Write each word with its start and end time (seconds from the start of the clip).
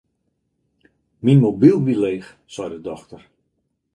Myn 1.23 1.39
mobyl 1.43 1.77
wie 1.85 1.97
leech, 2.03 2.29
sei 2.53 2.67
de 2.71 2.79
dochter. 2.87 3.21